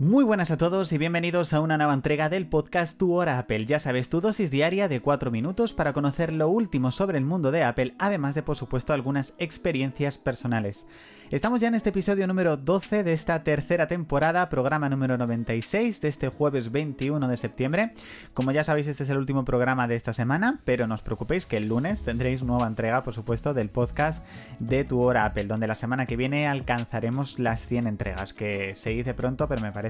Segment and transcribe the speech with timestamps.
[0.00, 3.66] Muy buenas a todos y bienvenidos a una nueva entrega del podcast Tu Hora Apple.
[3.66, 7.50] Ya sabes, tu dosis diaria de 4 minutos para conocer lo último sobre el mundo
[7.50, 10.86] de Apple, además de por supuesto algunas experiencias personales.
[11.30, 16.08] Estamos ya en este episodio número 12 de esta tercera temporada, programa número 96 de
[16.08, 17.92] este jueves 21 de septiembre.
[18.32, 21.44] Como ya sabéis, este es el último programa de esta semana, pero no os preocupéis
[21.44, 24.24] que el lunes tendréis nueva entrega, por supuesto, del podcast
[24.58, 28.90] de Tu Hora Apple, donde la semana que viene alcanzaremos las 100 entregas, que se
[28.90, 29.87] dice pronto, pero me parece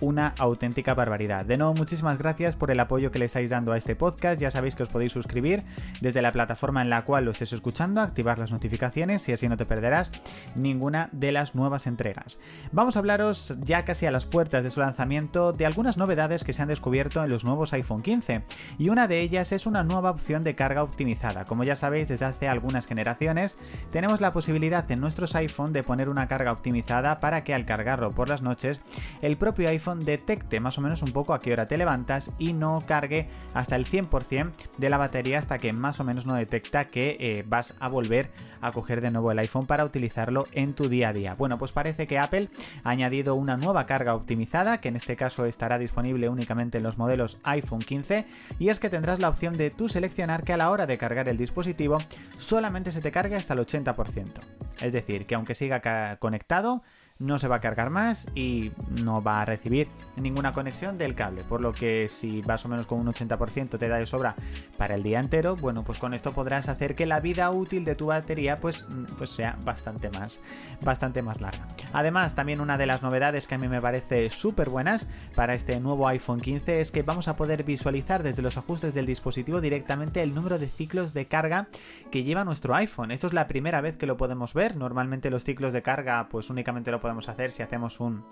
[0.00, 1.44] una auténtica barbaridad.
[1.44, 4.40] De nuevo, muchísimas gracias por el apoyo que le estáis dando a este podcast.
[4.40, 5.64] Ya sabéis que os podéis suscribir
[6.00, 9.56] desde la plataforma en la cual lo estés escuchando, activar las notificaciones y así no
[9.56, 10.12] te perderás
[10.54, 12.38] ninguna de las nuevas entregas.
[12.72, 16.52] Vamos a hablaros ya casi a las puertas de su lanzamiento de algunas novedades que
[16.52, 18.42] se han descubierto en los nuevos iPhone 15
[18.78, 21.44] y una de ellas es una nueva opción de carga optimizada.
[21.44, 23.56] Como ya sabéis desde hace algunas generaciones
[23.90, 28.12] tenemos la posibilidad en nuestros iPhone de poner una carga optimizada para que al cargarlo
[28.12, 28.80] por las noches
[29.22, 32.52] el propio iPhone detecte más o menos un poco a qué hora te levantas y
[32.52, 36.86] no cargue hasta el 100% de la batería hasta que más o menos no detecta
[36.86, 40.88] que eh, vas a volver a coger de nuevo el iPhone para utilizarlo en tu
[40.88, 41.34] día a día.
[41.34, 42.48] Bueno, pues parece que Apple
[42.84, 46.98] ha añadido una nueva carga optimizada, que en este caso estará disponible únicamente en los
[46.98, 48.26] modelos iPhone 15,
[48.58, 51.28] y es que tendrás la opción de tú seleccionar que a la hora de cargar
[51.28, 51.98] el dispositivo
[52.32, 54.40] solamente se te cargue hasta el 80%.
[54.80, 56.82] Es decir, que aunque siga conectado,
[57.18, 61.42] no se va a cargar más y no va a recibir ninguna conexión del cable.
[61.42, 64.36] Por lo que si más o menos con un 80% te da de sobra
[64.76, 67.96] para el día entero, bueno, pues con esto podrás hacer que la vida útil de
[67.96, 70.40] tu batería pues, pues sea bastante más,
[70.82, 71.66] bastante más larga.
[71.92, 75.80] Además, también una de las novedades que a mí me parece súper buenas para este
[75.80, 80.22] nuevo iPhone 15 es que vamos a poder visualizar desde los ajustes del dispositivo directamente
[80.22, 81.68] el número de ciclos de carga
[82.12, 83.10] que lleva nuestro iPhone.
[83.10, 84.76] Esto es la primera vez que lo podemos ver.
[84.76, 88.22] Normalmente los ciclos de carga pues únicamente lo podemos podemos hacer si hacemos un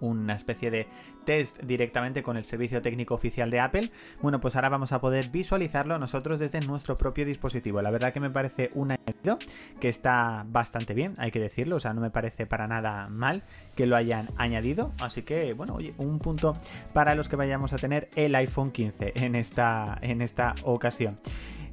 [0.00, 0.86] una especie de
[1.24, 3.90] test directamente con el servicio técnico oficial de Apple.
[4.22, 7.82] Bueno, pues ahora vamos a poder visualizarlo nosotros desde nuestro propio dispositivo.
[7.82, 9.38] La verdad que me parece un añadido
[9.80, 13.42] que está bastante bien, hay que decirlo, o sea, no me parece para nada mal
[13.74, 14.92] que lo hayan añadido.
[15.00, 16.56] Así que, bueno, oye, un punto
[16.92, 21.18] para los que vayamos a tener el iPhone 15 en esta, en esta ocasión.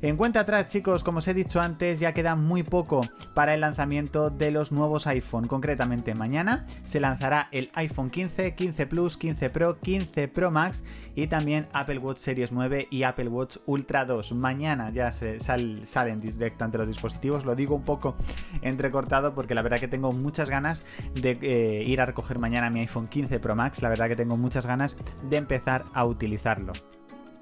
[0.03, 3.61] En cuenta atrás, chicos, como os he dicho antes, ya queda muy poco para el
[3.61, 5.47] lanzamiento de los nuevos iPhone.
[5.47, 10.83] Concretamente, mañana se lanzará el iPhone 15, 15 Plus, 15 Pro, 15 Pro Max
[11.15, 14.33] y también Apple Watch Series 9 y Apple Watch Ultra 2.
[14.33, 17.45] Mañana ya se salen directamente los dispositivos.
[17.45, 18.17] Lo digo un poco
[18.61, 22.81] entrecortado porque la verdad que tengo muchas ganas de eh, ir a recoger mañana mi
[22.81, 23.81] iPhone 15 Pro Max.
[23.81, 24.97] La verdad que tengo muchas ganas
[25.29, 26.73] de empezar a utilizarlo.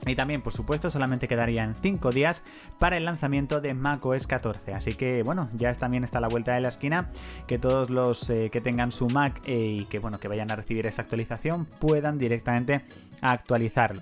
[0.08, 2.44] Y también, por supuesto, solamente quedarían 5 días
[2.80, 4.74] para el lanzamiento de macOS 14.
[4.74, 7.12] Así que, bueno, ya también está la vuelta de la esquina.
[7.48, 10.56] Que todos los eh, que tengan su Mac eh, y que, bueno, que vayan a
[10.56, 12.82] recibir esa actualización puedan directamente
[13.22, 14.02] actualizarlo.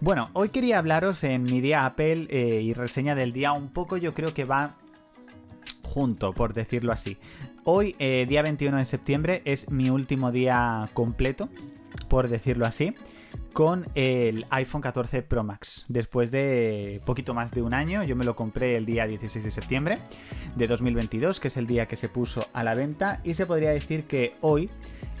[0.00, 3.96] Bueno, hoy quería hablaros en mi día Apple eh, y reseña del día un poco,
[3.96, 4.76] yo creo que va
[5.82, 7.18] junto, por decirlo así.
[7.64, 11.48] Hoy, día 21 de septiembre, es mi último día completo,
[12.08, 12.94] por decirlo así
[13.52, 15.84] con el iPhone 14 Pro Max.
[15.88, 19.50] Después de poquito más de un año, yo me lo compré el día 16 de
[19.50, 19.96] septiembre
[20.56, 23.70] de 2022, que es el día que se puso a la venta, y se podría
[23.70, 24.70] decir que hoy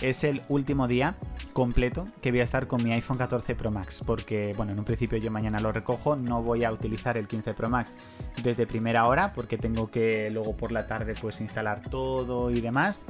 [0.00, 1.16] es el último día
[1.52, 4.84] completo que voy a estar con mi iPhone 14 Pro Max, porque bueno, en un
[4.84, 7.94] principio yo mañana lo recojo, no voy a utilizar el 15 Pro Max
[8.42, 13.00] desde primera hora, porque tengo que luego por la tarde pues instalar todo y demás.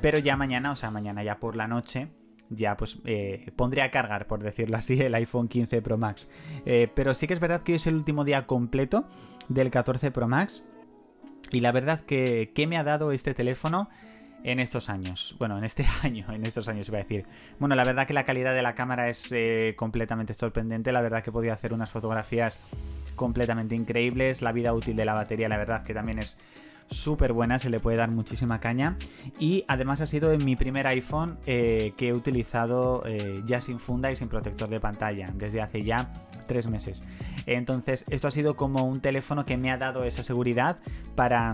[0.00, 2.08] Pero ya mañana, o sea, mañana ya por la noche,
[2.50, 6.28] ya pues eh, pondré a cargar, por decirlo así, el iPhone 15 Pro Max.
[6.66, 9.06] Eh, pero sí que es verdad que hoy es el último día completo
[9.48, 10.64] del 14 Pro Max.
[11.50, 13.88] Y la verdad que, ¿qué me ha dado este teléfono
[14.44, 15.36] en estos años?
[15.38, 17.26] Bueno, en este año, en estos años iba a decir.
[17.58, 20.92] Bueno, la verdad que la calidad de la cámara es eh, completamente sorprendente.
[20.92, 22.58] La verdad que podía hacer unas fotografías
[23.16, 24.42] completamente increíbles.
[24.42, 26.40] La vida útil de la batería, la verdad que también es
[26.92, 28.96] súper buena, se le puede dar muchísima caña.
[29.38, 33.78] Y además ha sido en mi primer iPhone eh, que he utilizado eh, ya sin
[33.78, 36.12] funda y sin protector de pantalla, desde hace ya
[36.46, 37.02] tres meses.
[37.46, 40.78] Entonces, esto ha sido como un teléfono que me ha dado esa seguridad
[41.14, 41.52] para,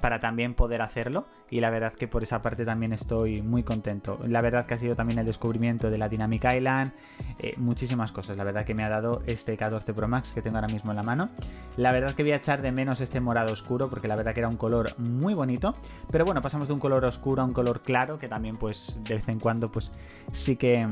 [0.00, 1.26] para también poder hacerlo.
[1.50, 4.18] Y la verdad que por esa parte también estoy muy contento.
[4.26, 6.92] La verdad que ha sido también el descubrimiento de la Dynamic Island,
[7.38, 8.36] eh, muchísimas cosas.
[8.36, 10.96] La verdad que me ha dado este 14 Pro Max que tengo ahora mismo en
[10.96, 11.30] la mano.
[11.76, 14.40] La verdad que voy a echar de menos este morado oscuro porque la verdad que
[14.40, 15.74] era un color muy bonito.
[16.10, 19.14] Pero bueno, pasamos de un color oscuro a un color claro que también pues de
[19.14, 19.92] vez en cuando pues
[20.32, 20.86] sí que...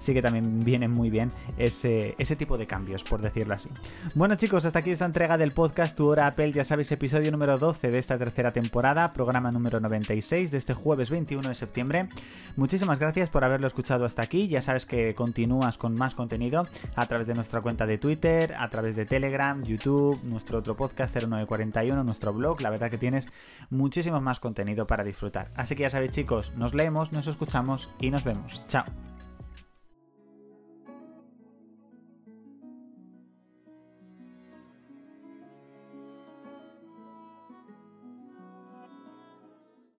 [0.00, 3.68] Sí que también vienen muy bien ese, ese tipo de cambios, por decirlo así.
[4.14, 7.58] Bueno chicos, hasta aquí esta entrega del podcast Tu Hora Apple, ya sabéis, episodio número
[7.58, 12.08] 12 de esta tercera temporada, programa número 96 de este jueves 21 de septiembre.
[12.56, 16.66] Muchísimas gracias por haberlo escuchado hasta aquí, ya sabes que continúas con más contenido
[16.96, 21.14] a través de nuestra cuenta de Twitter, a través de Telegram, YouTube, nuestro otro podcast
[21.14, 23.28] 0941, nuestro blog, la verdad que tienes
[23.68, 25.50] muchísimo más contenido para disfrutar.
[25.54, 28.62] Así que ya sabéis chicos, nos leemos, nos escuchamos y nos vemos.
[28.66, 28.84] Chao.